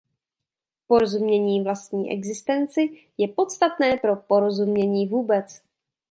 [0.87, 5.61] Porozumění vlastní existenci je podstatné pro porozumění vůbec.